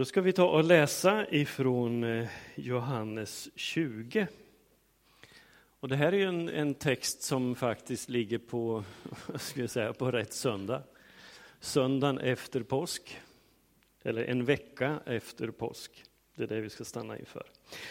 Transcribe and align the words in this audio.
Då 0.00 0.04
ska 0.04 0.20
vi 0.20 0.32
ta 0.32 0.44
och 0.44 0.64
läsa 0.64 1.26
ifrån 1.30 2.04
eh, 2.04 2.28
Johannes 2.54 3.48
20. 3.54 4.26
Och 5.80 5.88
det 5.88 5.96
här 5.96 6.14
är 6.14 6.26
en, 6.26 6.48
en 6.48 6.74
text 6.74 7.22
som 7.22 7.54
faktiskt 7.54 8.08
ligger 8.08 8.38
på, 8.38 8.84
ska 9.34 9.60
jag 9.60 9.70
säga, 9.70 9.92
på 9.92 10.10
rätt 10.10 10.32
söndag. 10.32 10.82
Söndagen 11.60 12.18
efter 12.18 12.62
påsk, 12.62 13.20
eller 14.02 14.24
en 14.24 14.44
vecka 14.44 15.00
efter 15.06 15.50
påsk. 15.50 16.04
Det 16.34 16.42
är 16.42 16.48
det 16.48 16.60
vi 16.60 16.70
ska 16.70 16.84
stanna 16.84 17.18
inför. 17.18 17.46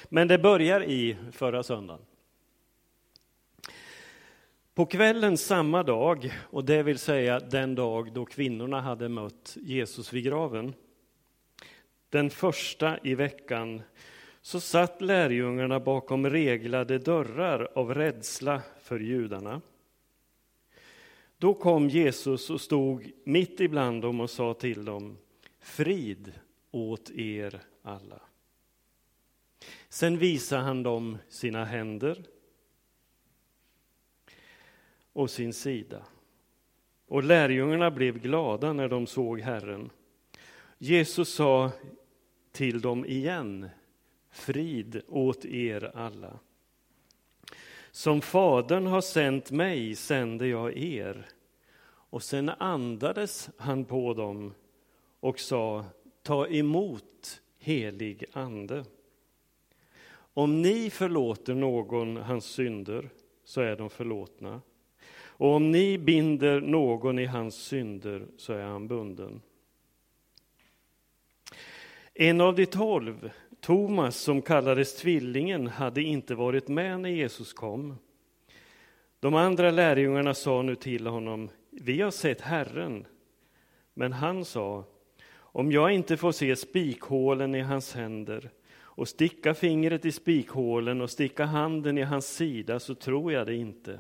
Men 0.10 0.28
det 0.28 0.38
börjar 0.38 0.84
i 0.84 1.18
förra 1.32 1.64
söndagen. 1.64 2.02
På 4.74 4.86
kvällen 4.86 5.38
samma 5.38 5.84
dag, 5.84 6.34
och 6.42 6.66
det 6.66 6.84
vill 6.84 7.00
säga 7.00 7.40
den 7.40 7.76
dag 7.76 8.14
då 8.14 8.26
kvinnorna 8.26 8.82
hade 8.82 9.10
mött 9.10 9.58
Jesus 9.62 10.14
vid 10.14 10.24
graven, 10.24 10.74
den 12.10 12.30
första 12.30 13.00
i 13.04 13.16
veckan, 13.16 13.82
så 14.42 14.60
satt 14.60 15.02
lärjungarna 15.02 15.80
bakom 15.80 16.30
reglade 16.30 17.00
dörrar 17.00 17.70
av 17.76 17.94
rädsla 17.94 18.62
för 18.82 19.00
judarna. 19.00 19.62
Då 21.38 21.54
kom 21.54 21.90
Jesus 21.90 22.50
och 22.50 22.62
stod 22.62 23.12
mitt 23.24 23.60
ibland 23.60 24.02
dem 24.02 24.20
och 24.20 24.30
sa 24.30 24.54
till 24.54 24.86
dem, 24.86 25.18
frid 25.60 26.34
åt 26.72 27.10
er 27.10 27.62
alla. 27.82 28.22
Sen 29.90 30.18
visade 30.18 30.62
han 30.62 30.84
dem 30.84 31.18
sina 31.30 31.66
händer 31.66 32.24
och 35.14 35.30
sin 35.30 35.54
sida. 35.54 36.04
Och 37.08 37.24
lärjungarna 37.24 37.92
blev 37.92 38.20
glada 38.20 38.74
när 38.74 38.88
de 38.88 39.08
såg 39.08 39.40
Herren. 39.40 39.90
Jesus 40.78 41.34
sa 41.34 41.72
till 42.52 42.82
dem 42.82 43.06
igen, 43.06 43.70
frid 44.32 45.02
åt 45.08 45.46
er 45.46 45.92
alla. 45.94 46.40
Som 47.92 48.22
Fadern 48.22 48.88
har 48.88 49.02
sänt 49.02 49.52
mig 49.52 49.96
sänder 49.96 50.46
jag 50.46 50.78
er. 50.78 51.28
Och 52.12 52.24
sen 52.24 52.50
andades 52.50 53.50
han 53.58 53.86
på 53.86 54.14
dem 54.14 54.54
och 55.20 55.40
sa, 55.40 55.86
ta 56.24 56.48
emot 56.48 57.42
helig 57.58 58.26
ande. 58.34 58.86
Om 60.34 60.62
ni 60.62 60.90
förlåter 60.90 61.54
någon 61.54 62.18
hans 62.18 62.46
synder 62.46 63.10
så 63.44 63.62
är 63.62 63.76
de 63.76 63.90
förlåtna. 63.90 64.62
Och 65.40 65.56
om 65.56 65.72
ni 65.72 65.98
binder 65.98 66.62
någon 66.62 67.20
i 67.20 67.26
hans 67.26 67.56
synder 67.56 68.28
så 68.38 68.54
är 68.54 68.64
han 68.64 68.88
bunden. 68.88 69.42
En 72.22 72.42
av 72.42 72.56
de 72.56 72.66
tolv, 72.66 73.32
Thomas, 73.60 74.18
som 74.18 74.42
kallades 74.42 74.96
Tvillingen, 74.96 75.68
hade 75.68 76.02
inte 76.02 76.36
varit 76.36 76.68
med 76.68 77.00
när 77.00 77.10
Jesus 77.10 77.54
kom. 77.54 77.96
De 79.20 79.36
andra 79.36 79.72
lärjungarna 79.72 80.34
sa 80.34 80.62
nu 80.62 80.76
till 80.76 81.08
honom, 81.08 81.50
vi 81.70 82.02
har 82.02 82.12
sett 82.12 82.42
Herren. 82.42 83.06
Men 83.94 84.14
han 84.14 84.46
sa, 84.46 84.84
om 85.32 85.72
jag 85.72 85.92
inte 85.92 86.18
får 86.18 86.32
se 86.32 86.56
spikhålen 86.56 87.56
i 87.56 87.62
hans 87.62 87.96
händer 87.96 88.50
och 88.78 89.08
sticka 89.08 89.54
fingret 89.54 90.06
i 90.06 90.12
spikhålen 90.12 91.02
och 91.02 91.10
sticka 91.10 91.46
handen 91.46 91.98
i 91.98 92.04
hans 92.04 92.36
sida 92.36 92.80
så 92.80 92.96
tror 92.96 93.34
jag 93.34 93.48
det 93.48 93.56
inte. 93.56 94.00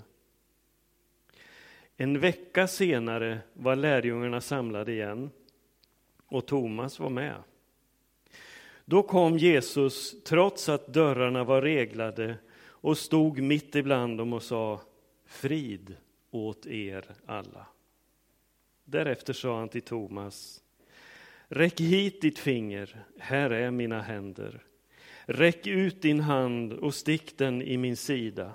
En 1.97 2.19
vecka 2.19 2.67
senare 2.67 3.39
var 3.53 3.75
lärjungarna 3.75 4.41
samlade 4.41 4.91
igen 4.91 5.29
och 6.27 6.45
Thomas 6.45 6.99
var 6.99 7.09
med. 7.09 7.43
Då 8.89 9.03
kom 9.03 9.37
Jesus, 9.37 10.23
trots 10.23 10.69
att 10.69 10.87
dörrarna 10.87 11.43
var 11.43 11.61
reglade, 11.61 12.37
och 12.61 12.97
stod 12.97 13.39
mitt 13.39 13.75
ibland 13.75 14.17
dem 14.17 14.33
och 14.33 14.43
sa 14.43 14.81
Frid 15.25 15.95
åt 16.31 16.65
er 16.65 17.05
alla. 17.25 17.67
Därefter 18.85 19.33
sa 19.33 19.59
han 19.59 19.69
till 19.69 19.81
Thomas 19.81 20.63
Räck 21.47 21.79
hit 21.79 22.21
ditt 22.21 22.39
finger, 22.39 23.05
här 23.17 23.49
är 23.49 23.71
mina 23.71 24.01
händer. 24.01 24.63
Räck 25.25 25.67
ut 25.67 26.01
din 26.01 26.19
hand 26.19 26.73
och 26.73 26.95
stick 26.95 27.37
den 27.37 27.61
i 27.61 27.77
min 27.77 27.97
sida. 27.97 28.53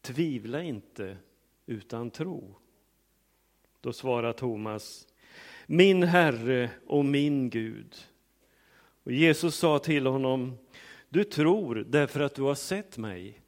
Tvivla 0.00 0.62
inte, 0.62 1.16
utan 1.66 2.10
tro. 2.10 2.54
Då 3.80 3.92
svarar 3.92 4.32
Thomas, 4.32 5.08
min 5.66 6.02
Herre 6.02 6.70
och 6.86 7.04
min 7.04 7.50
Gud. 7.50 7.96
Och 9.08 9.14
Jesus 9.14 9.56
sa 9.56 9.78
till 9.78 10.06
honom, 10.06 10.58
du 11.08 11.24
tror 11.24 11.74
därför 11.74 12.20
att 12.20 12.34
du 12.34 12.42
har 12.42 12.54
sett 12.54 12.98
mig. 12.98 13.40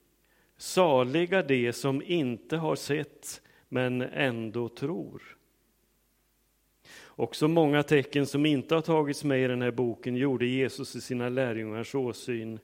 Saliga 0.57 1.43
de 1.43 1.73
som 1.73 2.03
inte 2.03 2.57
har 2.57 2.77
sett, 2.77 3.43
men 3.69 4.03
ändå 4.03 4.69
tror. 4.69 5.23
Också 7.05 7.49
många 7.49 7.83
tecken 7.83 8.27
som 8.27 8.47
inte 8.47 8.75
har 8.75 8.83
tagits 8.83 9.25
med 9.25 9.45
i 9.45 9.49
den 9.49 9.63
här 9.63 9.71
boken 9.71 10.17
gjorde 10.17 10.47
Jesus 10.47 10.97
i 10.97 11.01
sina 11.01 11.29
lärjungars 11.29 11.95
åsyn. 11.95 12.59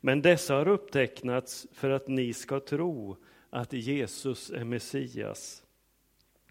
Men 0.00 0.22
dessa 0.22 0.54
har 0.54 0.68
upptecknats 0.68 1.66
för 1.72 1.90
att 1.90 2.08
ni 2.08 2.32
ska 2.32 2.60
tro 2.60 3.16
att 3.50 3.72
Jesus 3.72 4.50
är 4.50 4.64
Messias, 4.64 5.62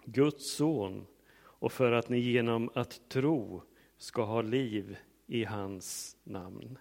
Guds 0.05 0.51
son, 0.51 1.05
och 1.37 1.71
för 1.71 1.91
att 1.91 2.09
ni 2.09 2.19
genom 2.19 2.69
att 2.73 3.09
tro 3.09 3.63
ska 3.97 4.23
ha 4.23 4.41
liv 4.41 4.97
i 5.27 5.43
hans 5.43 6.17
namn. 6.23 6.77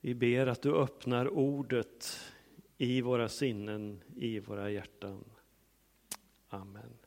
Vi 0.00 0.14
ber 0.14 0.46
att 0.46 0.62
du 0.62 0.74
öppnar 0.76 1.28
ordet 1.28 2.20
i 2.78 3.00
våra 3.00 3.28
sinnen, 3.28 4.02
i 4.16 4.40
våra 4.40 4.70
hjärtan. 4.70 5.24
Amen. 6.48 6.98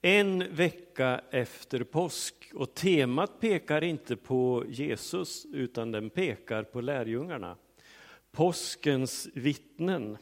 En 0.00 0.54
vecka 0.54 1.20
efter 1.30 1.84
påsk, 1.84 2.50
och 2.54 2.74
temat 2.74 3.40
pekar 3.40 3.84
inte 3.84 4.16
på 4.16 4.64
Jesus 4.68 5.46
utan 5.52 5.92
den 5.92 6.10
pekar 6.10 6.62
på 6.62 6.80
lärjungarna. 6.80 7.56
Påskens 8.30 9.28
vittnen. 9.34 10.18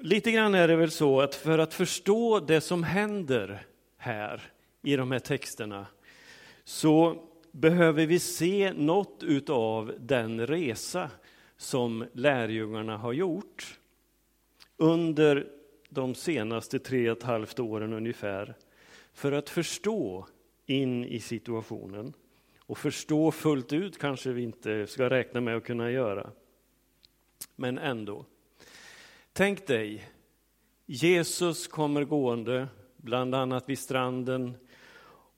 Lite 0.00 0.32
grann 0.32 0.54
är 0.54 0.68
det 0.68 0.76
väl 0.76 0.90
så 0.90 1.20
att 1.20 1.34
för 1.34 1.58
att 1.58 1.74
förstå 1.74 2.40
det 2.40 2.60
som 2.60 2.82
händer 2.82 3.66
här 3.96 4.42
i 4.82 4.96
de 4.96 5.12
här 5.12 5.18
texterna 5.18 5.86
så 6.64 7.22
behöver 7.52 8.06
vi 8.06 8.18
se 8.18 8.72
något 8.72 9.22
utav 9.22 9.94
den 9.98 10.46
resa 10.46 11.10
som 11.56 12.06
lärjungarna 12.12 12.96
har 12.96 13.12
gjort 13.12 13.78
under 14.76 15.46
de 15.88 16.14
senaste 16.14 16.78
tre 16.78 17.10
och 17.10 17.18
ett 17.18 17.22
halvt 17.22 17.58
åren 17.58 17.92
ungefär 17.92 18.54
för 19.12 19.32
att 19.32 19.50
förstå 19.50 20.26
in 20.66 21.04
i 21.04 21.20
situationen. 21.20 22.12
Och 22.58 22.78
förstå 22.78 23.30
fullt 23.30 23.72
ut 23.72 23.98
kanske 23.98 24.32
vi 24.32 24.42
inte 24.42 24.86
ska 24.86 25.10
räkna 25.10 25.40
med 25.40 25.56
att 25.56 25.64
kunna 25.64 25.90
göra. 25.90 26.30
Men 27.56 27.78
ändå. 27.78 28.24
Tänk 29.36 29.66
dig, 29.66 30.08
Jesus 30.86 31.66
kommer 31.66 32.04
gående, 32.04 32.68
bland 32.96 33.34
annat 33.34 33.68
vid 33.68 33.78
stranden, 33.78 34.56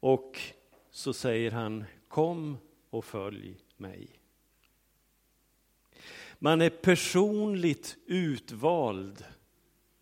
och 0.01 0.41
så 0.91 1.13
säger 1.13 1.51
han 1.51 1.85
Kom 2.09 2.59
och 2.91 3.05
följ 3.05 3.57
mig. 3.77 4.09
Man 6.39 6.61
är 6.61 6.71
personligt 6.71 7.97
utvald 8.07 9.25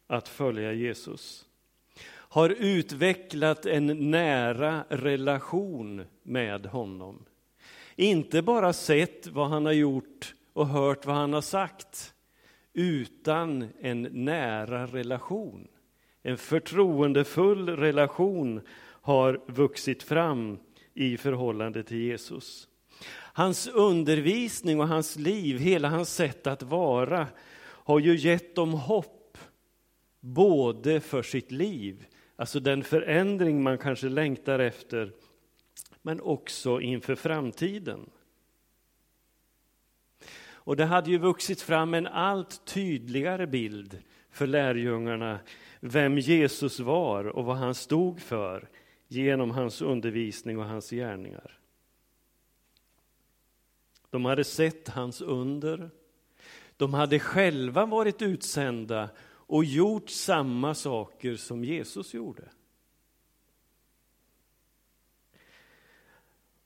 att 0.07 0.29
följa 0.29 0.73
Jesus. 0.73 1.47
Har 2.09 2.51
utvecklat 2.51 3.67
en 3.67 4.11
nära 4.11 4.85
relation 4.89 6.05
med 6.23 6.67
honom. 6.67 7.25
Inte 7.95 8.43
bara 8.43 8.73
sett 8.73 9.27
vad 9.27 9.49
han 9.49 9.67
har 9.67 9.73
gjort 9.73 10.35
och 10.53 10.67
hört 10.67 11.07
vad 11.07 11.17
han 11.17 11.33
har 11.33 11.41
sagt 11.41 12.13
utan 12.77 13.69
en 13.81 14.03
nära 14.03 14.87
relation. 14.87 15.69
En 16.23 16.39
förtroendefull 16.39 17.69
relation 17.69 18.61
har 19.03 19.41
vuxit 19.47 20.03
fram 20.03 20.59
i 20.95 21.17
förhållande 21.17 21.83
till 21.83 21.97
Jesus. 21.97 22.69
Hans 23.13 23.69
undervisning 23.69 24.81
och 24.81 24.89
hans 24.89 25.17
liv, 25.17 25.59
hela 25.59 25.89
hans 25.89 26.15
sätt 26.15 26.47
att 26.47 26.63
vara, 26.63 27.27
har 27.59 27.99
ju 27.99 28.17
gett 28.17 28.55
dem 28.55 28.73
hopp, 28.73 29.39
både 30.21 31.01
för 31.01 31.23
sitt 31.23 31.53
liv, 31.53 32.07
alltså 32.37 32.61
den 32.61 32.85
förändring 32.85 33.63
man 33.63 33.79
kanske 33.79 34.09
längtar 34.09 34.59
efter, 34.59 35.13
men 36.03 36.21
också 36.21 36.81
inför 36.81 37.15
framtiden. 37.15 38.11
Och 40.67 40.77
det 40.77 40.85
hade 40.85 41.11
ju 41.11 41.19
vuxit 41.19 41.63
fram 41.63 41.95
en 41.95 42.07
allt 42.07 42.65
tydligare 42.65 43.47
bild 43.47 44.03
för 44.31 44.47
lärjungarna 44.47 45.39
vem 45.81 46.19
Jesus 46.19 46.81
var 46.81 47.25
och 47.25 47.45
vad 47.45 47.57
han 47.57 47.75
stod 47.75 48.21
för 48.21 48.69
genom 49.09 49.51
hans 49.51 49.83
undervisning 49.83 50.59
och 50.59 50.65
hans 50.65 50.91
gärningar. 50.91 51.59
De 54.11 54.25
hade 54.25 54.45
sett 54.45 54.89
hans 54.89 55.21
under. 55.21 55.91
De 56.77 56.95
hade 56.95 57.19
själva 57.19 57.87
varit 57.87 58.23
utsända 58.23 59.11
och 59.29 59.65
gjort 59.65 60.11
samma 60.11 60.75
saker 60.75 61.37
som 61.37 61.65
Jesus 61.65 62.15
gjorde. 62.15 62.49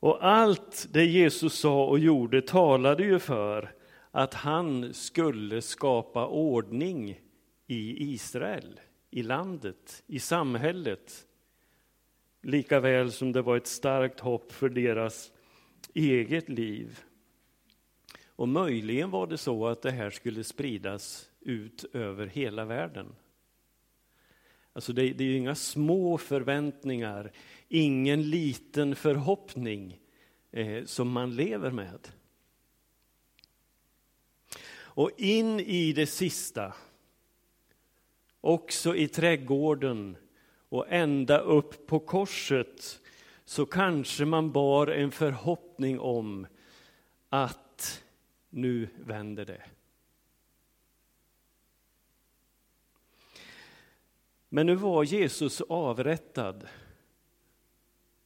Och 0.01 0.27
allt 0.27 0.87
det 0.91 1.05
Jesus 1.05 1.55
sa 1.55 1.85
och 1.85 1.99
gjorde 1.99 2.43
talade 2.43 3.03
ju 3.05 3.19
för 3.19 3.80
att 4.11 4.35
han 4.35 4.95
skulle 4.95 5.63
skapa 5.63 6.27
ordning 6.27 7.21
i 7.67 8.13
Israel, 8.13 8.81
i 9.11 9.23
landet, 9.23 10.03
i 10.07 10.19
samhället. 10.19 11.27
Lika 12.43 12.81
väl 12.81 13.13
som 13.13 13.33
det 13.33 13.43
var 13.43 13.57
ett 13.57 13.67
starkt 13.67 14.21
hopp 14.21 14.53
för 14.53 14.69
deras 14.69 15.33
eget 15.95 16.49
liv. 16.49 17.01
Och 18.27 18.49
möjligen 18.49 19.11
var 19.11 19.27
det 19.27 19.39
så 19.39 19.67
att 19.67 19.83
det 19.83 19.91
här 19.91 20.11
skulle 20.11 20.45
spridas 20.45 21.31
ut 21.41 21.85
över 21.93 22.27
hela 22.27 22.65
världen. 22.65 23.15
Alltså 24.73 24.93
det, 24.93 25.13
det 25.13 25.25
är 25.25 25.29
ju 25.29 25.37
inga 25.37 25.55
små 25.55 26.19
förväntningar, 26.19 27.33
ingen 27.69 28.31
liten 28.31 28.97
förhoppning 28.97 30.01
eh, 30.51 30.85
som 30.85 31.11
man 31.11 31.37
lever 31.37 31.71
med. 31.71 32.09
Och 34.93 35.11
in 35.17 35.61
i 35.61 35.93
det 35.93 36.07
sista, 36.07 36.75
också 38.41 38.97
i 38.97 39.09
trädgården 39.09 40.17
och 40.69 40.87
ända 40.89 41.39
upp 41.39 41.87
på 41.87 41.99
korset, 41.99 43.01
så 43.45 43.67
kanske 43.67 44.25
man 44.25 44.53
bar 44.53 44.87
en 44.87 45.11
förhoppning 45.11 46.01
om 46.01 46.47
att 47.29 48.05
nu 48.51 48.89
vänder 48.99 49.45
det. 49.45 49.63
Men 54.49 54.67
nu 54.67 54.75
var 54.75 55.05
Jesus 55.05 55.61
avrättad, 55.61 56.69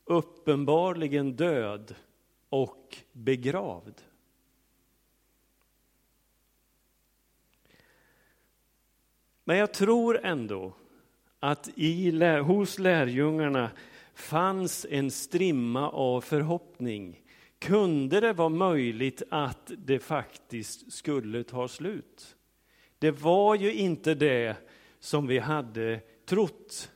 uppenbarligen 0.05 1.37
död 1.37 1.95
och 2.49 2.97
begravd. 3.13 4.03
Men 9.45 9.57
jag 9.57 9.75
tror 9.75 10.21
ändå 10.23 10.73
att 11.41 11.69
i, 11.75 12.11
hos 12.39 12.79
lärjungarna 12.79 13.71
fanns 14.15 14.87
en 14.91 15.11
strimma 15.11 15.91
av 15.91 16.21
förhoppning. 16.21 17.21
Kunde 17.59 18.21
det 18.21 18.33
vara 18.33 18.49
möjligt 18.49 19.23
att 19.31 19.73
det 19.79 19.99
faktiskt 19.99 20.93
skulle 20.93 21.45
ta 21.45 21.69
slut? 21.69 22.37
Det 22.99 23.11
var 23.11 23.55
ju 23.55 23.73
inte 23.73 24.15
det 24.15 24.57
som 25.01 25.27
vi 25.27 25.39
hade 25.39 26.01
trott. 26.27 26.91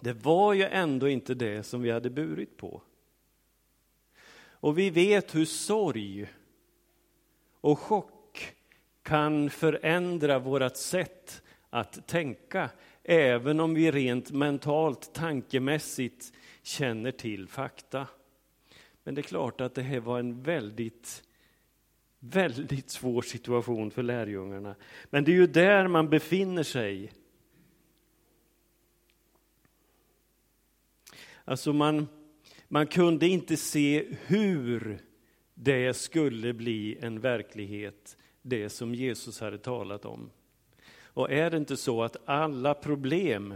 Det 0.00 0.12
var 0.12 0.52
ju 0.52 0.62
ändå 0.62 1.08
inte 1.08 1.34
det 1.34 1.62
som 1.62 1.82
vi 1.82 1.90
hade 1.90 2.10
burit 2.10 2.56
på. 2.56 2.82
Och 4.42 4.78
vi 4.78 4.90
vet 4.90 5.34
hur 5.34 5.44
sorg 5.44 6.28
och 7.60 7.78
chock 7.78 8.19
kan 9.10 9.50
förändra 9.50 10.38
vårt 10.38 10.76
sätt 10.76 11.42
att 11.70 12.08
tänka, 12.08 12.70
även 13.02 13.60
om 13.60 13.74
vi 13.74 13.90
rent 13.90 14.30
mentalt, 14.30 15.14
tankemässigt 15.14 16.32
känner 16.62 17.10
till 17.10 17.48
fakta. 17.48 18.06
Men 19.04 19.14
det 19.14 19.20
är 19.20 19.22
klart 19.22 19.60
att 19.60 19.74
det 19.74 19.82
här 19.82 20.00
var 20.00 20.18
en 20.18 20.42
väldigt, 20.42 21.22
väldigt 22.18 22.90
svår 22.90 23.22
situation 23.22 23.90
för 23.90 24.02
lärjungarna. 24.02 24.74
Men 25.10 25.24
det 25.24 25.32
är 25.32 25.36
ju 25.36 25.46
där 25.46 25.88
man 25.88 26.10
befinner 26.10 26.62
sig. 26.62 27.12
Alltså 31.44 31.72
man 31.72 32.06
man 32.68 32.86
kunde 32.86 33.28
inte 33.28 33.56
se 33.56 34.06
hur 34.26 34.98
det 35.54 35.94
skulle 35.94 36.52
bli 36.52 36.98
en 37.00 37.20
verklighet, 37.20 38.16
det 38.42 38.68
som 38.68 38.94
Jesus 38.94 39.40
hade 39.40 39.58
talat 39.58 40.04
om. 40.04 40.30
Och 41.04 41.30
är 41.30 41.50
det 41.50 41.56
inte 41.56 41.76
så 41.76 42.02
att 42.02 42.16
alla 42.24 42.74
problem 42.74 43.54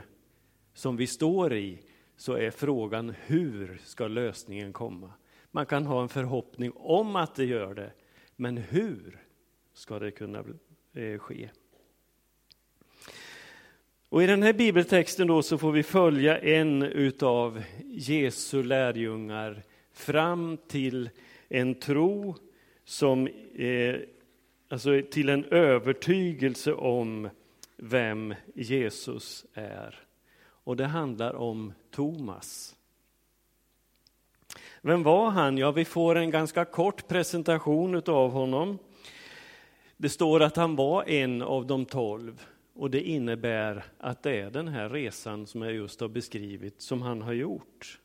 som 0.74 0.96
vi 0.96 1.06
står 1.06 1.52
i, 1.52 1.78
så 2.16 2.32
är 2.32 2.50
frågan 2.50 3.14
hur 3.26 3.80
ska 3.84 4.08
lösningen 4.08 4.72
komma? 4.72 5.12
Man 5.50 5.66
kan 5.66 5.86
ha 5.86 6.02
en 6.02 6.08
förhoppning 6.08 6.72
om 6.74 7.16
att 7.16 7.34
det 7.34 7.44
gör 7.44 7.74
det, 7.74 7.92
men 8.36 8.56
hur 8.56 9.18
ska 9.72 9.98
det 9.98 10.10
kunna 10.10 10.44
eh, 10.94 11.18
ske? 11.18 11.50
Och 14.08 14.22
I 14.22 14.26
den 14.26 14.42
här 14.42 14.52
bibeltexten 14.52 15.26
då 15.26 15.42
så 15.42 15.58
får 15.58 15.72
vi 15.72 15.82
följa 15.82 16.38
en 16.38 16.82
utav 16.82 17.62
Jesu 17.84 18.62
lärjungar 18.62 19.62
fram 19.92 20.58
till 20.68 21.10
en 21.48 21.74
tro 21.74 22.36
som, 22.84 23.26
eh, 23.54 23.96
alltså 24.74 25.02
till 25.10 25.28
en 25.28 25.44
övertygelse 25.44 26.72
om 26.72 27.28
vem 27.76 28.34
Jesus 28.54 29.46
är. 29.54 30.06
Och 30.44 30.76
det 30.76 30.86
handlar 30.86 31.34
om 31.34 31.72
Thomas. 31.90 32.76
Vem 34.82 35.02
var 35.02 35.30
han? 35.30 35.58
Ja, 35.58 35.72
vi 35.72 35.84
får 35.84 36.16
en 36.16 36.30
ganska 36.30 36.64
kort 36.64 37.08
presentation 37.08 38.02
av 38.06 38.30
honom. 38.30 38.78
Det 39.96 40.08
står 40.08 40.42
att 40.42 40.56
han 40.56 40.76
var 40.76 41.08
en 41.08 41.42
av 41.42 41.66
de 41.66 41.84
tolv. 41.84 42.46
Och 42.74 42.90
det 42.90 43.00
innebär 43.00 43.84
att 43.98 44.22
det 44.22 44.40
är 44.40 44.50
den 44.50 44.68
här 44.68 44.88
resan 44.88 45.46
som 45.46 45.62
jag 45.62 45.72
just 45.72 46.00
har 46.00 46.08
beskrivit 46.08 46.82
som 46.82 47.02
han 47.02 47.22
har 47.22 47.32
gjort. 47.32 48.00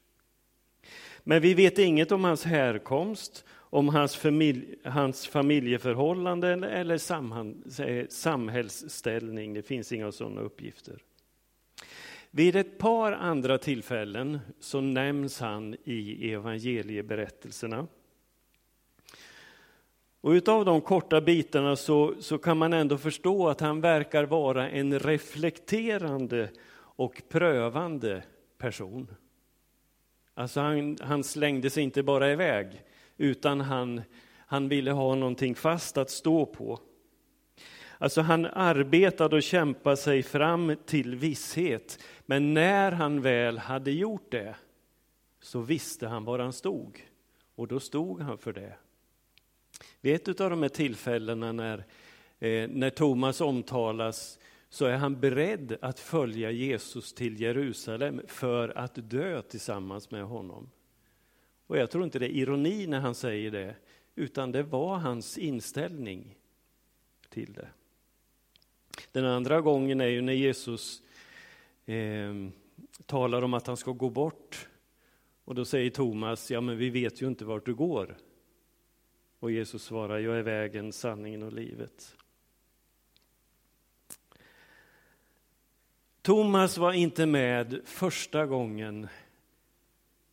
Men 1.24 1.42
vi 1.42 1.54
vet 1.54 1.80
inget 1.80 2.12
om 2.12 2.24
hans 2.24 2.44
härkomst, 2.44 3.46
om 3.70 3.90
hans, 3.90 4.16
familj, 4.16 4.76
hans 4.84 5.28
familjeförhållanden 5.28 6.64
eller 6.64 6.96
eh, 7.82 8.06
samhällsställning. 8.10 9.54
Det 9.54 9.62
finns 9.62 9.92
inga 9.92 10.12
sådana 10.12 10.42
uppgifter. 10.42 11.04
Vid 12.32 12.56
ett 12.56 12.78
par 12.78 13.12
andra 13.12 13.58
tillfällen 13.58 14.40
så 14.60 14.82
nämns 14.82 15.40
han 15.40 15.76
i 15.84 16.32
evangelieberättelserna. 16.32 17.88
Och 20.22 20.30
utav 20.30 20.66
de 20.66 20.82
korta 20.82 21.22
bitarna 21.22 21.76
så, 21.76 22.16
så 22.20 22.38
kan 22.38 22.58
man 22.58 22.74
ändå 22.74 22.98
förstå 22.98 23.50
att 23.50 23.60
han 23.62 23.82
verkar 23.82 24.24
vara 24.24 24.70
en 24.70 25.00
reflekterande 25.00 26.50
och 26.76 27.22
prövande 27.30 28.24
person. 28.58 29.08
Alltså 30.34 30.60
han, 30.60 30.98
han 31.02 31.24
slängde 31.24 31.70
sig 31.70 31.84
inte 31.84 32.04
bara 32.04 32.32
iväg, 32.32 32.84
utan 33.20 33.62
han, 33.62 34.02
han 34.38 34.70
ville 34.70 34.92
ha 34.92 35.16
någonting 35.16 35.56
fast 35.56 35.98
att 35.98 36.10
stå 36.10 36.46
på. 36.46 36.80
Alltså 37.98 38.22
han 38.22 38.46
arbetade 38.46 39.36
och 39.36 39.44
kämpade 39.44 39.98
sig 39.98 40.24
fram 40.24 40.76
till 40.86 41.16
visshet, 41.16 42.04
men 42.26 42.54
när 42.54 42.92
han 42.92 43.22
väl 43.22 43.58
hade 43.58 43.92
gjort 43.92 44.32
det 44.32 44.56
så 45.42 45.62
visste 45.62 46.08
han 46.08 46.26
var 46.26 46.40
han 46.40 46.54
stod, 46.54 47.08
och 47.56 47.68
då 47.68 47.80
stod 47.80 48.22
han 48.22 48.38
för 48.38 48.54
det. 48.54 48.74
Vid 50.02 50.16
ett 50.16 50.42
av 50.42 50.50
de 50.50 50.62
här 50.62 50.70
tillfällena 50.70 51.52
när, 51.52 51.78
eh, 52.40 52.70
när 52.70 52.90
Thomas 52.90 53.42
omtalas 53.42 54.40
så 54.70 54.86
är 54.86 54.98
han 54.98 55.20
beredd 55.20 55.78
att 55.82 56.00
följa 56.00 56.52
Jesus 56.52 57.14
till 57.14 57.42
Jerusalem 57.42 58.22
för 58.28 58.78
att 58.78 59.10
dö 59.10 59.42
tillsammans 59.42 60.12
med 60.12 60.24
honom. 60.24 60.70
Och 61.70 61.78
jag 61.78 61.92
tror 61.92 62.04
inte 62.04 62.20
det 62.20 62.26
är 62.26 62.38
ironi 62.38 62.88
när 62.88 63.00
han 63.00 63.16
säger 63.16 63.52
det, 63.52 63.76
utan 64.16 64.52
det 64.52 64.64
var 64.64 64.98
hans 64.98 65.38
inställning 65.38 66.36
till 67.30 67.54
det. 67.54 67.68
Den 69.12 69.26
andra 69.26 69.62
gången 69.62 70.02
är 70.02 70.08
ju 70.08 70.22
när 70.22 70.34
Jesus 70.34 71.02
eh, 71.86 72.34
talar 73.06 73.42
om 73.42 73.54
att 73.54 73.68
han 73.68 73.78
ska 73.78 73.92
gå 73.92 74.10
bort. 74.10 74.68
Och 75.46 75.56
då 75.56 75.66
säger 75.66 75.90
Thomas, 75.90 76.52
ja 76.52 76.62
men 76.62 76.78
vi 76.78 76.90
vet 76.90 77.22
ju 77.22 77.28
inte 77.28 77.46
vart 77.46 77.66
du 77.66 77.76
går. 77.76 78.18
Och 79.40 79.52
Jesus 79.52 79.84
svarar, 79.84 80.20
jag 80.20 80.38
är 80.38 80.44
vägen, 80.44 80.94
sanningen 80.94 81.44
och 81.44 81.54
livet. 81.54 82.16
Thomas 86.22 86.78
var 86.78 86.94
inte 86.94 87.26
med 87.26 87.82
första 87.86 88.46
gången 88.46 89.08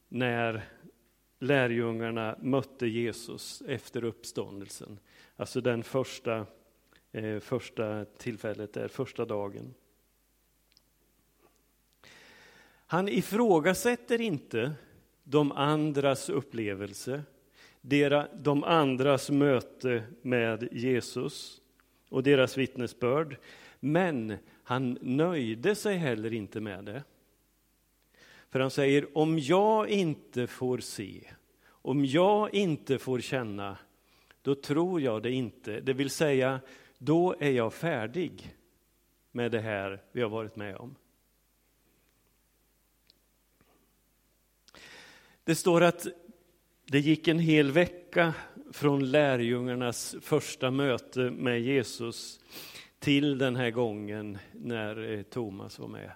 när 0.09 0.76
lärjungarna 1.39 2.37
mötte 2.41 2.87
Jesus 2.87 3.63
efter 3.67 4.05
uppståndelsen. 4.05 4.99
Alltså 5.37 5.61
den 5.61 5.83
första 5.83 6.47
eh, 7.13 7.41
första 7.41 8.05
tillfället, 8.05 8.73
där, 8.73 8.89
första 8.89 9.25
dagen. 9.25 9.75
Han 12.87 13.09
ifrågasätter 13.09 14.21
inte 14.21 14.73
de 15.25 15.53
andras 15.53 16.29
upplevelse, 16.29 17.23
de 18.35 18.65
andras 18.65 19.31
möte 19.31 20.03
med 20.23 20.69
Jesus 20.73 21.61
och 22.09 22.23
deras 22.23 22.57
vittnesbörd. 22.57 23.37
Men 23.81 24.37
han 24.63 24.99
nöjde 25.01 25.75
sig 25.75 25.97
heller 25.97 26.33
inte 26.33 26.61
med 26.61 26.85
det. 26.85 27.03
För 28.51 28.61
han 28.61 28.71
säger, 28.71 29.19
om 29.19 29.39
jag 29.39 29.89
inte 29.89 30.47
får 30.47 30.79
se, 30.79 31.31
om 31.69 32.05
jag 32.05 32.55
inte 32.55 32.99
får 32.99 33.21
känna, 33.21 33.79
då 34.43 34.55
tror 34.55 35.01
jag 35.01 35.23
det 35.23 35.31
inte. 35.31 35.81
Det 35.81 35.93
vill 35.93 36.11
säga, 36.11 36.61
då 36.99 37.35
är 37.39 37.51
jag 37.51 37.75
färdig 37.75 38.55
med 39.33 39.53
det 39.53 39.61
här 39.61 40.03
vi 40.13 40.23
har 40.23 40.29
varit 40.29 40.57
med 40.57 40.77
om. 40.77 40.95
Det 45.45 45.55
står 45.55 45.83
att 45.83 46.07
det 46.85 47.01
gick 47.01 47.29
en 47.29 47.39
hel 47.39 47.71
vecka 47.71 48.35
från 48.73 49.11
lärjungarnas 49.11 50.17
första 50.21 50.71
möte 50.71 51.21
med 51.21 51.61
Jesus 51.61 52.41
till 52.99 53.39
den 53.39 53.57
här 53.57 53.71
gången 53.71 54.39
när 54.53 55.13
eh, 55.13 55.23
Thomas 55.23 55.79
var 55.79 55.89
med. 55.89 56.11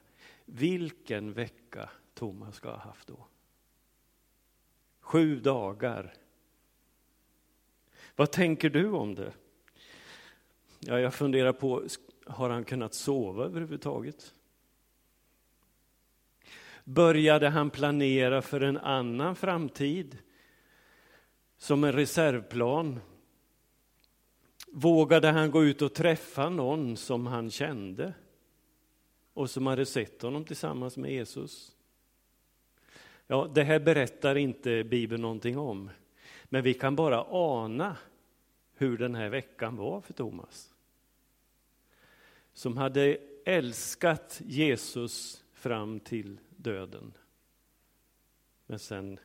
Vilken 0.45 1.33
vecka 1.33 1.91
Thomas 2.21 2.55
ska 2.55 2.71
ha 2.71 2.77
haft 2.77 3.09
då. 3.09 3.27
Sju 5.01 5.41
dagar. 5.41 6.15
Vad 8.17 8.31
tänker 8.33 8.71
du 8.71 8.91
om 8.91 9.15
det? 9.15 9.33
Ja, 10.81 11.01
jag 11.01 11.15
funderar 11.15 11.53
på, 11.53 11.85
har 12.27 12.51
han 12.51 12.65
kunnat 12.65 12.95
sova 12.95 13.45
överhuvudtaget? 13.45 14.35
Började 16.85 17.49
han 17.49 17.71
planera 17.71 18.43
för 18.43 18.61
en 18.61 18.79
annan 18.79 19.37
framtid? 19.37 20.19
Som 21.57 21.85
en 21.85 21.93
reservplan? 21.93 23.01
Vågade 24.73 25.29
han 25.29 25.51
gå 25.51 25.65
ut 25.65 25.83
och 25.83 25.95
träffa 25.95 26.49
någon 26.49 26.97
som 26.97 27.27
han 27.27 27.51
kände 27.51 28.15
och 29.35 29.51
som 29.51 29.67
hade 29.67 29.87
sett 29.87 30.23
honom 30.23 30.45
tillsammans 30.45 30.97
med 30.97 31.13
Jesus? 31.13 31.77
Ja, 33.31 33.51
det 33.55 33.63
här 33.63 33.79
berättar 33.79 34.37
inte 34.37 34.85
Bibeln 34.85 35.23
någonting 35.23 35.59
om, 35.59 35.91
men 36.45 36.63
vi 36.63 36.75
kan 36.75 36.97
bara 36.97 37.25
ana 37.29 37.97
hur 38.75 38.99
den 38.99 39.15
här 39.15 39.29
veckan 39.29 39.77
var 39.77 40.01
för 40.01 40.13
Thomas. 40.13 40.75
Som 42.53 42.77
hade 42.77 43.19
älskat 43.45 44.41
Jesus 44.45 45.45
fram 45.53 46.01
till 46.01 46.39
döden. 46.57 47.13
Men 48.67 48.79
sen 48.79 49.19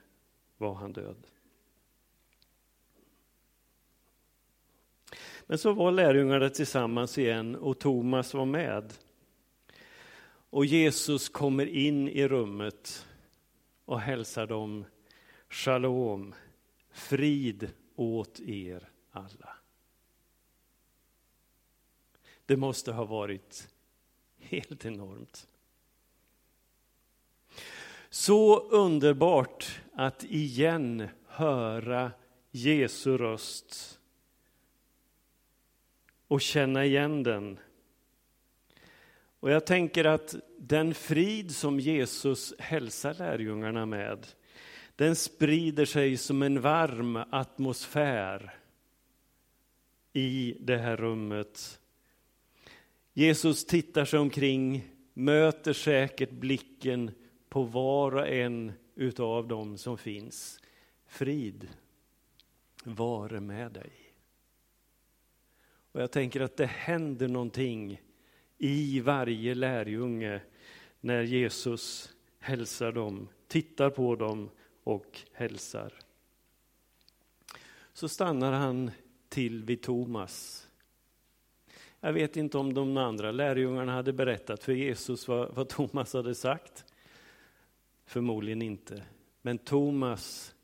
var 0.57 0.73
han 0.73 0.93
död. 0.93 1.27
Men 5.45 5.57
så 5.57 5.73
var 5.73 5.91
lärjungarna 5.91 6.49
tillsammans 6.49 7.17
igen 7.17 7.55
och 7.55 7.79
Thomas 7.79 8.33
var 8.33 8.45
med. 8.45 8.93
Och 10.49 10.65
Jesus 10.65 11.29
kommer 11.29 11.65
in 11.65 12.09
i 12.09 12.27
rummet 12.27 13.05
och 13.85 13.99
hälsar 13.99 14.47
dem 14.47 14.85
Shalom, 15.49 16.35
frid 16.91 17.71
åt 17.95 18.39
er 18.39 18.89
alla. 19.11 19.55
Det 22.45 22.57
måste 22.57 22.91
ha 22.91 23.05
varit 23.05 23.73
helt 24.37 24.85
enormt. 24.85 25.47
Så 28.09 28.59
underbart 28.59 29.81
att 29.93 30.23
igen 30.23 31.07
höra 31.27 32.11
Jesu 32.51 33.17
röst 33.17 33.99
och 36.27 36.41
känna 36.41 36.85
igen 36.85 37.23
den. 37.23 37.59
Och 39.45 39.51
jag 39.51 39.65
tänker 39.65 40.05
att 40.05 40.35
den 40.57 40.93
frid 40.93 41.55
som 41.55 41.79
Jesus 41.79 42.53
hälsar 42.59 43.13
lärjungarna 43.13 43.85
med, 43.85 44.27
den 44.95 45.15
sprider 45.15 45.85
sig 45.85 46.17
som 46.17 46.41
en 46.41 46.61
varm 46.61 47.15
atmosfär 47.15 48.59
i 50.13 50.57
det 50.59 50.77
här 50.77 50.97
rummet. 50.97 51.79
Jesus 53.13 53.65
tittar 53.65 54.05
sig 54.05 54.19
omkring, 54.19 54.87
möter 55.13 55.73
säkert 55.73 56.31
blicken 56.31 57.11
på 57.49 57.63
var 57.63 58.15
och 58.15 58.27
en 58.27 58.71
utav 58.95 59.47
dem 59.47 59.77
som 59.77 59.97
finns. 59.97 60.59
Frid 61.07 61.67
vare 62.83 63.39
med 63.39 63.71
dig. 63.71 63.91
Och 65.91 66.01
jag 66.01 66.11
tänker 66.11 66.41
att 66.41 66.57
det 66.57 66.65
händer 66.65 67.27
någonting 67.27 68.01
i 68.57 68.99
varje 68.99 69.55
lärjunge 69.55 70.41
när 70.99 71.21
Jesus 71.21 72.13
hälsar 72.39 72.91
dem, 72.91 73.27
tittar 73.47 73.89
på 73.89 74.15
dem 74.15 74.49
och 74.83 75.19
hälsar. 75.33 75.93
Så 77.93 78.09
stannar 78.09 78.51
han 78.51 78.91
till 79.29 79.63
vid 79.63 79.81
Thomas. 79.81 80.67
Jag 81.99 82.13
vet 82.13 82.37
inte 82.37 82.57
om 82.57 82.73
de 82.73 82.97
andra 82.97 83.31
lärjungarna 83.31 83.91
hade 83.91 84.13
berättat 84.13 84.63
för 84.63 84.73
Jesus 84.73 85.27
vad, 85.27 85.55
vad 85.55 85.69
Thomas 85.69 86.13
hade 86.13 86.35
sagt. 86.35 86.85
Förmodligen 88.05 88.61
inte. 88.61 89.03
Men 89.41 89.57
Thomas, 89.57 90.55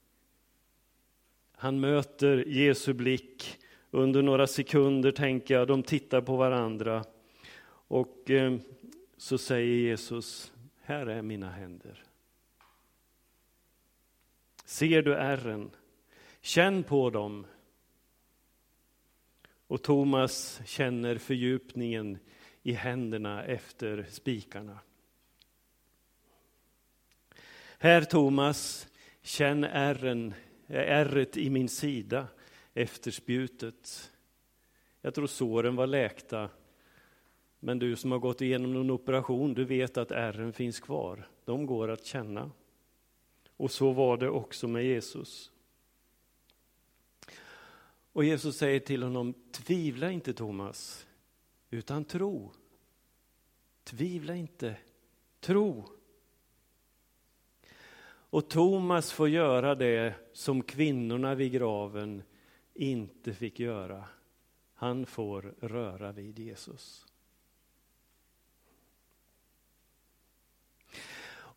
han 1.51 1.79
möter 1.79 2.43
Jesu 2.47 2.93
blick. 2.93 3.57
Under 3.91 4.21
några 4.21 4.47
sekunder 4.47 5.11
tänker 5.11 5.53
jag, 5.53 5.67
de 5.67 5.83
tittar 5.83 6.21
på 6.21 6.37
varandra. 6.37 7.05
Och 7.91 8.29
eh, 8.29 8.57
så 9.17 9.37
säger 9.37 9.75
Jesus, 9.75 10.53
här 10.81 11.05
är 11.05 11.21
mina 11.21 11.49
händer. 11.49 12.03
Ser 14.65 15.01
du 15.01 15.15
ärren? 15.15 15.71
Känn 16.41 16.83
på 16.83 17.09
dem. 17.09 17.45
Och 19.67 19.81
Thomas 19.81 20.61
känner 20.65 21.17
fördjupningen 21.17 22.17
i 22.63 22.71
händerna 22.71 23.43
efter 23.43 24.05
spikarna. 24.09 24.79
Här 27.79 28.01
Thomas, 28.01 28.87
känn 29.21 29.63
ärren, 29.63 30.33
ärret 30.67 31.37
eh, 31.37 31.43
i 31.43 31.49
min 31.49 31.69
sida 31.69 32.27
efter 32.73 33.11
spjutet. 33.11 34.11
Jag 35.01 35.13
tror 35.13 35.27
såren 35.27 35.75
var 35.75 35.87
läkta, 35.87 36.49
men 37.63 37.79
du 37.79 37.95
som 37.95 38.11
har 38.11 38.19
gått 38.19 38.41
igenom 38.41 38.75
en 38.75 38.91
operation, 38.91 39.53
du 39.53 39.65
vet 39.65 39.97
att 39.97 40.11
ärren 40.11 40.53
finns 40.53 40.79
kvar. 40.79 41.27
De 41.45 41.65
går 41.65 41.87
att 41.87 42.05
känna. 42.05 42.51
Och 43.57 43.71
så 43.71 43.91
var 43.91 44.17
det 44.17 44.29
också 44.29 44.67
med 44.67 44.85
Jesus. 44.85 45.51
Och 48.13 48.23
Jesus 48.23 48.57
säger 48.57 48.79
till 48.79 49.03
honom, 49.03 49.33
tvivla 49.51 50.11
inte 50.11 50.33
Thomas, 50.33 51.07
utan 51.69 52.05
tro. 52.05 52.51
Tvivla 53.83 54.35
inte, 54.35 54.77
tro. 55.39 55.85
Och 58.03 58.49
Thomas 58.49 59.11
får 59.11 59.29
göra 59.29 59.75
det 59.75 60.13
som 60.33 60.63
kvinnorna 60.63 61.35
vid 61.35 61.51
graven 61.51 62.23
inte 62.73 63.33
fick 63.33 63.59
göra. 63.59 64.05
Han 64.73 65.05
får 65.05 65.55
röra 65.59 66.11
vid 66.11 66.39
Jesus. 66.39 67.10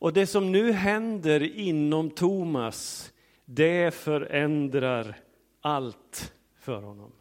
Och 0.05 0.13
det 0.13 0.27
som 0.27 0.53
nu 0.53 0.73
händer 0.73 1.43
inom 1.59 2.11
Thomas, 2.11 3.13
det 3.45 3.95
förändrar 3.95 5.17
allt 5.61 6.33
för 6.59 6.83
honom. 6.83 7.13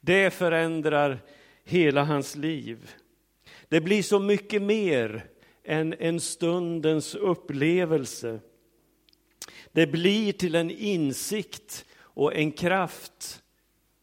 Det 0.00 0.30
förändrar 0.34 1.18
hela 1.64 2.04
hans 2.04 2.36
liv. 2.36 2.90
Det 3.68 3.80
blir 3.80 4.02
så 4.02 4.18
mycket 4.18 4.62
mer 4.62 5.24
än 5.64 5.94
en 5.98 6.20
stundens 6.20 7.14
upplevelse. 7.14 8.40
Det 9.72 9.86
blir 9.86 10.32
till 10.32 10.54
en 10.54 10.70
insikt 10.70 11.84
och 11.98 12.34
en 12.34 12.52
kraft 12.52 13.42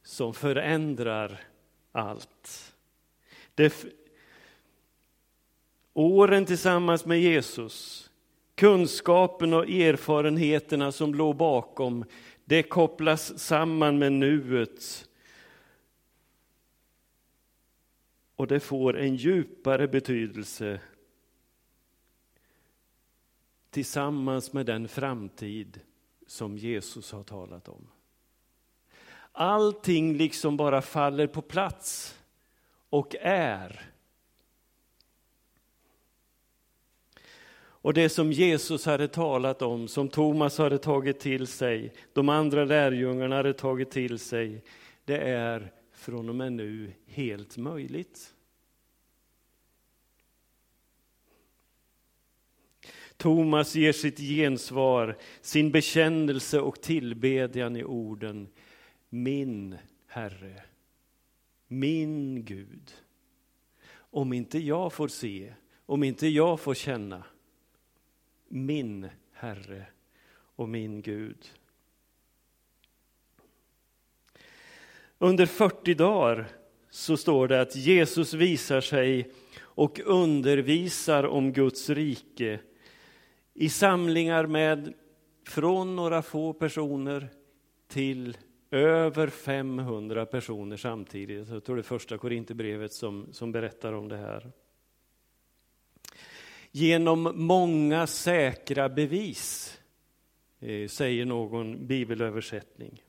som 0.03 0.33
förändrar 0.33 1.41
allt. 1.91 2.73
Det, 3.55 3.85
åren 5.95 6.45
tillsammans 6.45 7.05
med 7.05 7.21
Jesus, 7.21 8.09
kunskapen 8.55 9.53
och 9.53 9.69
erfarenheterna 9.69 10.91
som 10.91 11.15
låg 11.15 11.35
bakom, 11.35 12.05
det 12.45 12.63
kopplas 12.63 13.39
samman 13.39 13.99
med 13.99 14.11
nuet. 14.11 15.07
och 18.35 18.47
det 18.47 18.59
får 18.59 18.97
en 18.97 19.15
djupare 19.15 19.87
betydelse 19.87 20.79
tillsammans 23.69 24.53
med 24.53 24.65
den 24.65 24.87
framtid 24.87 25.81
som 26.27 26.57
Jesus 26.57 27.11
har 27.11 27.23
talat 27.23 27.67
om. 27.67 27.87
Allting 29.31 30.17
liksom 30.17 30.57
bara 30.57 30.81
faller 30.81 31.27
på 31.27 31.41
plats 31.41 32.19
och 32.89 33.15
är. 33.21 33.94
Och 37.85 37.93
det 37.93 38.09
som 38.09 38.31
Jesus 38.31 38.85
hade 38.85 39.07
talat 39.07 39.61
om, 39.61 39.87
som 39.87 40.09
Thomas 40.09 40.57
hade 40.57 40.77
tagit 40.77 41.19
till 41.19 41.47
sig, 41.47 41.93
de 42.13 42.29
andra 42.29 42.65
lärjungarna 42.65 43.35
hade 43.35 43.53
tagit 43.53 43.91
till 43.91 44.19
sig, 44.19 44.63
det 45.03 45.17
är 45.17 45.71
från 45.91 46.29
och 46.29 46.35
med 46.35 46.53
nu 46.53 46.91
helt 47.05 47.57
möjligt. 47.57 48.33
Thomas 53.17 53.75
ger 53.75 53.91
sitt 53.91 54.19
gensvar, 54.19 55.17
sin 55.41 55.71
bekännelse 55.71 56.59
och 56.59 56.81
tillbedjan 56.81 57.75
i 57.75 57.83
orden 57.83 58.47
Min 59.09 59.77
Herre, 60.07 60.63
min 61.67 62.45
Gud. 62.45 62.91
Om 63.93 64.33
inte 64.33 64.59
jag 64.59 64.93
får 64.93 65.07
se, 65.07 65.53
om 65.85 66.03
inte 66.03 66.27
jag 66.27 66.59
får 66.59 66.73
känna, 66.73 67.23
min 68.47 69.09
Herre 69.31 69.85
och 70.55 70.69
min 70.69 71.01
Gud. 71.01 71.51
Under 75.17 75.45
40 75.45 75.93
dagar 75.93 76.47
så 76.89 77.17
står 77.17 77.47
det 77.47 77.61
att 77.61 77.75
Jesus 77.75 78.33
visar 78.33 78.81
sig 78.81 79.31
och 79.59 79.99
undervisar 80.05 81.23
om 81.23 81.53
Guds 81.53 81.89
rike 81.89 82.59
i 83.53 83.69
samlingar 83.69 84.45
med 84.45 84.93
från 85.47 85.95
några 85.95 86.21
få 86.21 86.53
personer 86.53 87.29
till 87.87 88.37
över 88.71 89.27
500 89.27 90.25
personer 90.25 90.77
samtidigt. 90.77 91.49
Jag 91.49 91.63
tror 91.63 91.75
det 91.75 91.81
är 91.81 91.83
första 91.83 92.17
Korinthierbrevet 92.17 92.93
som, 92.93 93.27
som 93.31 93.51
berättar 93.51 93.93
om 93.93 94.09
det 94.09 94.17
här. 94.17 94.51
Genom 96.77 97.31
många 97.35 98.07
säkra 98.07 98.89
bevis, 98.89 99.77
eh, 100.59 100.87
säger 100.87 101.25
någon 101.25 101.87
bibelöversättning. 101.87 103.03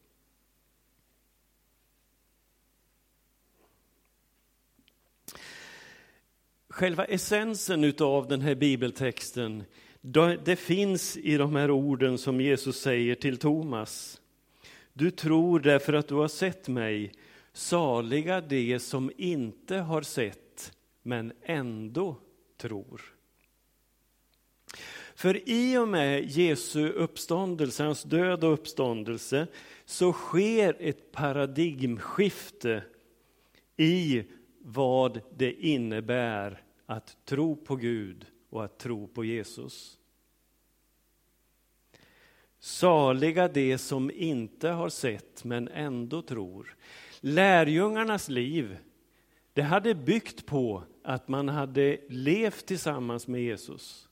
Själva 6.68 7.04
essensen 7.04 7.94
av 8.00 8.28
den 8.28 8.40
här 8.40 8.54
bibeltexten 8.54 9.64
det 10.44 10.56
finns 10.56 11.16
i 11.16 11.36
de 11.36 11.56
här 11.56 11.70
orden 11.70 12.18
som 12.18 12.40
Jesus 12.40 12.80
säger 12.80 13.14
till 13.14 13.38
Thomas. 13.38 14.20
Du 14.92 15.10
tror 15.10 15.60
därför 15.60 15.92
att 15.92 16.08
du 16.08 16.14
har 16.14 16.28
sett 16.28 16.68
mig, 16.68 17.12
saliga 17.52 18.40
de 18.40 18.78
som 18.78 19.10
inte 19.16 19.76
har 19.76 20.02
sett 20.02 20.72
men 21.02 21.32
ändå 21.42 22.16
tror. 22.56 23.15
För 25.16 25.48
i 25.48 25.78
och 25.78 25.88
med 25.88 26.24
Jesu 26.24 26.88
uppståndelse, 26.88 27.84
hans 27.84 28.02
död 28.02 28.44
och 28.44 28.52
uppståndelse, 28.52 29.46
så 29.84 30.12
sker 30.12 30.76
ett 30.80 31.12
paradigmskifte 31.12 32.82
i 33.76 34.24
vad 34.58 35.20
det 35.36 35.52
innebär 35.52 36.62
att 36.86 37.16
tro 37.24 37.56
på 37.56 37.76
Gud 37.76 38.26
och 38.50 38.64
att 38.64 38.78
tro 38.78 39.08
på 39.08 39.24
Jesus. 39.24 39.98
Saliga 42.58 43.48
de 43.48 43.78
som 43.78 44.10
inte 44.10 44.68
har 44.68 44.88
sett 44.88 45.44
men 45.44 45.68
ändå 45.68 46.22
tror. 46.22 46.76
Lärjungarnas 47.20 48.28
liv, 48.28 48.78
det 49.52 49.62
hade 49.62 49.94
byggt 49.94 50.46
på 50.46 50.82
att 51.02 51.28
man 51.28 51.48
hade 51.48 51.98
levt 52.08 52.66
tillsammans 52.66 53.26
med 53.26 53.42
Jesus. 53.42 54.05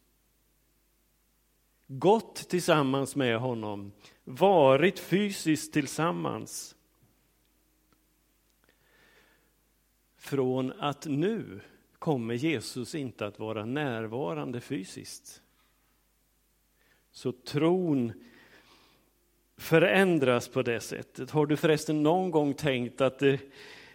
Gått 1.87 2.49
tillsammans 2.49 3.17
med 3.17 3.39
honom, 3.39 3.93
varit 4.25 4.99
fysiskt 4.99 5.73
tillsammans. 5.73 6.77
Från 10.17 10.73
att 10.73 11.07
nu 11.07 11.61
kommer 11.99 12.35
Jesus 12.35 12.95
inte 12.95 13.27
att 13.27 13.39
vara 13.39 13.65
närvarande 13.65 14.61
fysiskt. 14.61 15.43
Så 17.11 17.33
tron 17.33 18.13
förändras 19.57 20.49
på 20.49 20.63
det 20.63 20.81
sättet. 20.81 21.31
Har 21.31 21.47
du 21.47 21.57
förresten 21.57 22.03
någon 22.03 22.31
gång 22.31 22.55
tänkt 22.55 23.01
att 23.01 23.19
det, 23.19 23.41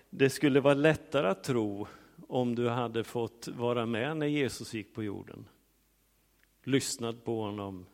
det 0.09 0.29
skulle 0.29 0.59
vara 0.59 0.73
lättare 0.73 1.27
att 1.27 1.43
tro 1.43 1.87
om 2.27 2.55
du 2.55 2.69
hade 2.69 3.03
fått 3.03 3.47
vara 3.47 3.85
med 3.85 4.17
när 4.17 4.27
Jesus 4.27 4.73
gick 4.73 4.93
på 4.93 5.03
jorden? 5.03 5.45
Lyssnat 6.63 7.23
på 7.23 7.41
honom, 7.41 7.85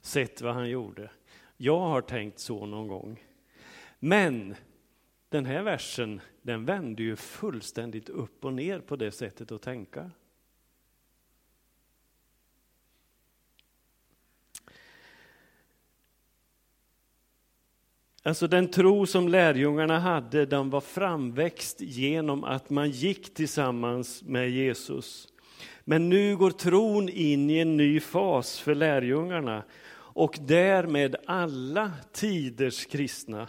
sett 0.00 0.40
vad 0.40 0.54
han 0.54 0.70
gjorde. 0.70 1.10
Jag 1.56 1.80
har 1.80 2.00
tänkt 2.00 2.38
så 2.38 2.66
någon 2.66 2.88
gång. 2.88 3.24
Men 3.98 4.54
den 5.28 5.46
här 5.46 5.62
versen, 5.62 6.20
den 6.42 6.64
vänder 6.64 7.04
ju 7.04 7.16
fullständigt 7.16 8.08
upp 8.08 8.44
och 8.44 8.52
ner 8.52 8.80
på 8.80 8.96
det 8.96 9.12
sättet 9.12 9.52
att 9.52 9.62
tänka. 9.62 10.10
Alltså 18.24 18.46
den 18.46 18.70
tro 18.70 19.06
som 19.06 19.28
lärjungarna 19.28 19.98
hade, 19.98 20.46
den 20.46 20.70
var 20.70 20.80
framväxt 20.80 21.80
genom 21.80 22.44
att 22.44 22.70
man 22.70 22.90
gick 22.90 23.34
tillsammans 23.34 24.22
med 24.22 24.50
Jesus. 24.50 25.31
Men 25.84 26.08
nu 26.08 26.36
går 26.36 26.50
tron 26.50 27.08
in 27.08 27.50
i 27.50 27.58
en 27.58 27.76
ny 27.76 28.00
fas 28.00 28.60
för 28.60 28.74
lärjungarna 28.74 29.64
och 30.14 30.38
därmed 30.40 31.16
alla 31.26 31.92
tiders 32.12 32.86
kristna 32.86 33.48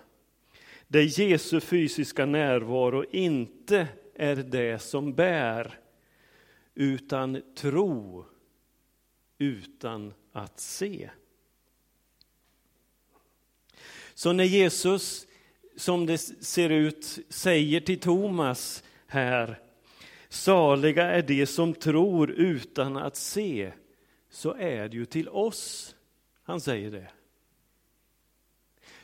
där 0.94 1.20
Jesu 1.20 1.60
fysiska 1.60 2.26
närvaro 2.26 3.04
inte 3.12 3.88
är 4.16 4.36
det 4.36 4.82
som 4.82 5.14
bär, 5.14 5.80
utan 6.76 7.42
tro 7.56 8.26
utan 9.38 10.14
att 10.32 10.60
se. 10.60 11.10
Så 14.14 14.34
när 14.34 14.44
Jesus, 14.44 15.28
som 15.76 16.06
det 16.06 16.18
ser 16.18 16.70
ut, 16.70 17.20
säger 17.30 17.80
till 17.80 18.00
Thomas 18.00 18.84
här, 19.08 19.60
saliga 20.34 21.04
är 21.04 21.22
de 21.22 21.46
som 21.46 21.74
tror 21.74 22.32
utan 22.32 22.98
att 22.98 23.16
se, 23.16 23.74
så 24.30 24.54
är 24.54 24.90
det 24.90 24.98
ju 24.98 25.06
till 25.06 25.30
oss 25.30 25.96
han 26.44 26.62
säger 26.62 26.92
det. 26.92 27.12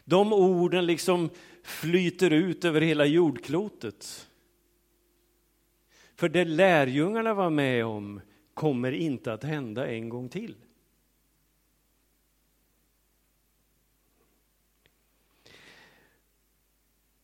De 0.04 0.34
orden 0.34 0.86
liksom 0.86 1.30
flyter 1.64 2.34
ut 2.34 2.66
över 2.66 2.82
hela 2.82 3.06
jordklotet. 3.06 4.30
För 6.16 6.30
det 6.30 6.46
lärjungarna 6.46 7.34
var 7.34 7.50
med 7.50 7.86
om 7.86 8.22
kommer 8.54 8.92
inte 8.92 9.34
att 9.34 9.44
hända 9.44 9.88
en 9.88 10.10
gång 10.10 10.30
till. 10.30 10.56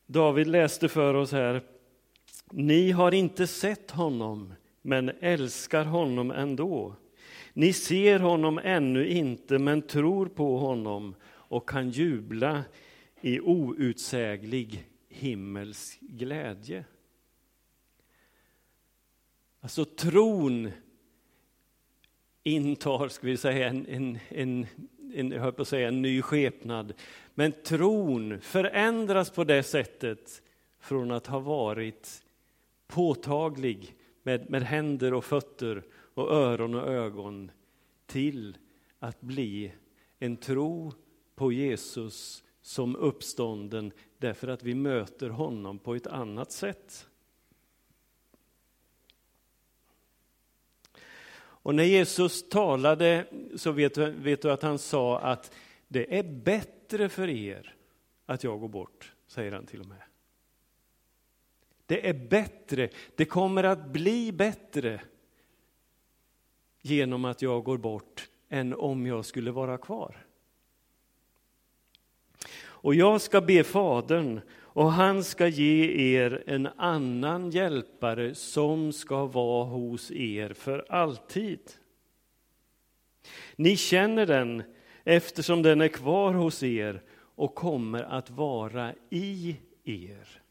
David 0.06 0.46
läste 0.46 0.88
för 0.88 1.14
oss 1.14 1.32
här. 1.32 1.75
Ni 2.50 2.90
har 2.90 3.14
inte 3.14 3.46
sett 3.46 3.90
honom, 3.90 4.54
men 4.82 5.08
älskar 5.20 5.84
honom 5.84 6.30
ändå. 6.30 6.94
Ni 7.52 7.72
ser 7.72 8.18
honom 8.18 8.60
ännu 8.64 9.08
inte, 9.08 9.58
men 9.58 9.82
tror 9.82 10.26
på 10.26 10.58
honom 10.58 11.14
och 11.24 11.68
kan 11.68 11.90
jubla 11.90 12.64
i 13.20 13.40
outsäglig 13.40 14.88
himmelsk 15.08 16.00
glädje. 16.00 16.84
Alltså 19.60 19.84
tron 19.84 20.70
intar, 22.42 23.08
ska 23.08 23.26
vi 23.26 23.36
säga, 23.36 23.68
en, 23.68 23.86
en, 23.86 24.18
en, 24.28 24.66
en, 25.14 25.30
jag 25.30 25.40
höll 25.40 25.52
på 25.52 25.62
att 25.62 25.68
säga 25.68 25.88
en 25.88 26.02
ny 26.02 26.22
skepnad. 26.22 26.92
Men 27.34 27.52
tron 27.52 28.40
förändras 28.40 29.30
på 29.30 29.44
det 29.44 29.62
sättet 29.62 30.42
från 30.80 31.10
att 31.10 31.26
ha 31.26 31.38
varit 31.38 32.22
påtaglig 32.86 33.96
med, 34.22 34.50
med 34.50 34.62
händer 34.62 35.14
och 35.14 35.24
fötter 35.24 35.84
och 36.14 36.32
öron 36.32 36.74
och 36.74 36.88
ögon 36.88 37.50
till 38.06 38.56
att 38.98 39.20
bli 39.20 39.72
en 40.18 40.36
tro 40.36 40.92
på 41.34 41.52
Jesus 41.52 42.44
som 42.62 42.96
uppstånden 42.96 43.92
därför 44.18 44.48
att 44.48 44.62
vi 44.62 44.74
möter 44.74 45.30
honom 45.30 45.78
på 45.78 45.94
ett 45.94 46.06
annat 46.06 46.52
sätt. 46.52 47.08
Och 51.38 51.74
när 51.74 51.84
Jesus 51.84 52.48
talade 52.48 53.26
så 53.56 53.72
vet, 53.72 53.98
vet 53.98 54.42
du 54.42 54.50
att 54.50 54.62
han 54.62 54.78
sa 54.78 55.20
att 55.20 55.54
det 55.88 56.18
är 56.18 56.22
bättre 56.22 57.08
för 57.08 57.28
er 57.28 57.74
att 58.26 58.44
jag 58.44 58.60
går 58.60 58.68
bort, 58.68 59.12
säger 59.26 59.52
han 59.52 59.66
till 59.66 59.80
och 59.80 59.86
med. 59.86 60.05
Det 61.86 62.08
är 62.08 62.14
bättre, 62.14 62.88
det 63.16 63.24
kommer 63.24 63.64
att 63.64 63.86
bli 63.86 64.32
bättre 64.32 65.00
genom 66.82 67.24
att 67.24 67.42
jag 67.42 67.64
går 67.64 67.78
bort 67.78 68.28
än 68.48 68.74
om 68.74 69.06
jag 69.06 69.24
skulle 69.24 69.50
vara 69.50 69.78
kvar. 69.78 70.26
Och 72.58 72.94
jag 72.94 73.20
ska 73.20 73.40
be 73.40 73.64
Fadern 73.64 74.40
och 74.76 74.92
han 74.92 75.24
ska 75.24 75.46
ge 75.46 75.84
er 76.16 76.44
en 76.46 76.66
annan 76.66 77.50
hjälpare 77.50 78.34
som 78.34 78.92
ska 78.92 79.26
vara 79.26 79.64
hos 79.64 80.10
er 80.10 80.52
för 80.52 80.92
alltid. 80.92 81.60
Ni 83.56 83.76
känner 83.76 84.26
den 84.26 84.62
eftersom 85.04 85.62
den 85.62 85.80
är 85.80 85.88
kvar 85.88 86.32
hos 86.32 86.62
er 86.62 87.02
och 87.18 87.54
kommer 87.54 88.02
att 88.02 88.30
vara 88.30 88.94
i 89.10 89.56
er. 89.84 90.42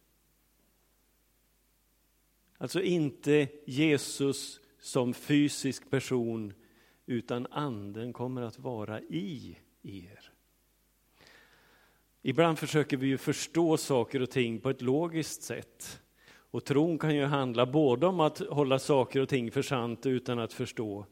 Alltså 2.58 2.82
inte 2.82 3.48
Jesus 3.65 4.60
som 4.80 5.13
fysisk 5.13 5.89
person, 5.89 6.54
utan 7.06 7.48
anden 7.52 8.13
kommer 8.13 8.41
att 8.41 8.60
vara 8.60 9.02
i 9.02 9.58
er. 9.84 10.32
Ibland 12.22 12.60
försöker 12.60 12.98
vi 12.98 13.08
ju 13.08 13.18
förstå 13.18 13.78
saker 13.78 14.22
och 14.22 14.32
ting 14.32 14.60
på 14.60 14.70
ett 14.70 14.82
logiskt 14.82 15.44
sätt. 15.44 16.02
Och 16.52 16.65
tron 16.65 16.98
kan 16.98 17.15
ju 17.15 17.26
handla 17.26 17.65
både 17.65 18.08
om 18.08 18.20
att 18.20 18.39
hålla 18.39 18.80
saker 18.80 19.22
och 19.22 19.30
ting 19.30 19.52
för 19.52 19.62
sant 19.62 20.06
utan 20.06 20.39
att 20.39 20.54
förstå. 20.54 21.06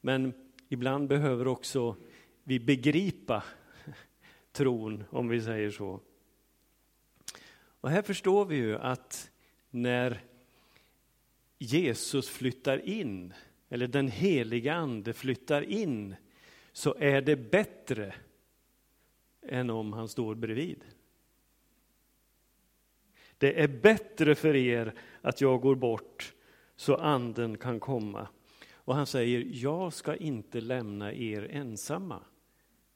Men 0.00 0.32
ibland 0.68 1.08
behöver 1.08 1.46
också 1.46 1.96
vi 2.44 2.60
begripa 2.60 3.42
tron, 4.52 5.04
om 5.10 5.28
vi 5.28 5.42
säger 5.42 5.70
så. 5.70 6.00
Och 7.80 7.90
här 7.90 8.02
förstår 8.02 8.44
vi 8.44 8.56
ju 8.56 8.78
att 8.78 9.30
när 9.70 10.20
Jesus 11.64 12.28
flyttar 12.28 12.88
in, 12.88 13.34
eller 13.68 13.86
den 13.86 14.08
heliga 14.08 14.74
ande 14.74 15.12
flyttar 15.12 15.62
in, 15.62 16.16
så 16.72 16.94
är 16.98 17.22
det 17.22 17.36
bättre 17.36 18.14
än 19.42 19.70
om 19.70 19.92
han 19.92 20.08
står 20.08 20.34
bredvid. 20.34 20.84
Det 23.38 23.62
är 23.62 23.68
bättre 23.68 24.34
för 24.34 24.56
er 24.56 24.94
att 25.20 25.40
jag 25.40 25.60
går 25.60 25.74
bort 25.74 26.34
så 26.76 26.94
anden 26.94 27.58
kan 27.58 27.80
komma. 27.80 28.28
Och 28.72 28.94
han 28.94 29.06
säger, 29.06 29.46
jag 29.52 29.92
ska 29.92 30.16
inte 30.16 30.60
lämna 30.60 31.12
er 31.12 31.48
ensamma. 31.50 32.22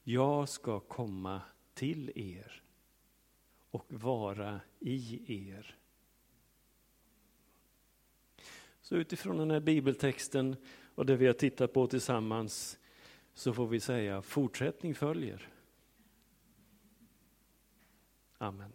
Jag 0.03 0.49
ska 0.49 0.81
komma 0.81 1.41
till 1.75 2.13
er 2.15 2.63
och 3.71 3.87
vara 3.89 4.61
i 4.81 5.49
er. 5.49 5.78
Så 8.89 8.97
utifrån 8.97 9.37
den 9.37 9.51
här 9.51 9.61
bibeltexten 9.61 10.57
och 10.95 11.07
det 11.07 11.17
vi 11.17 11.27
har 11.27 11.35
tittat 11.35 11.73
på 11.73 11.87
tillsammans 11.87 12.79
så 13.35 13.53
får 13.53 13.67
vi 13.67 13.81
säga 13.81 14.23
fortsättning 14.23 14.95
följer. 14.95 15.49
Amen. 18.39 18.73